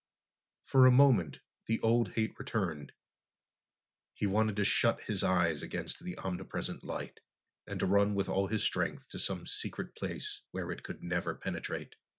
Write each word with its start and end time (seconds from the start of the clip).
For 0.63 0.87
a 0.87 0.91
moment 0.91 1.41
the 1.67 1.79
old 1.81 2.13
hate 2.13 2.39
returned. 2.39 2.91
He 4.15 4.25
wanted 4.25 4.55
to 4.55 4.63
shut 4.63 4.99
his 5.01 5.21
eyes 5.23 5.61
against 5.61 5.99
that 6.03 6.19
omnipresent 6.25 6.83
light 6.83 7.19
and 7.67 7.79
to 7.81 7.85
run 7.85 8.15
with 8.15 8.27
all 8.27 8.47
his 8.47 8.63
strength 8.63 9.09
to 9.09 9.19
some 9.19 9.45
secret 9.45 9.93
place 9.95 10.41
where 10.49 10.71
it 10.71 10.81
could 10.81 11.03
never 11.03 11.35
penetrate. 11.35 11.97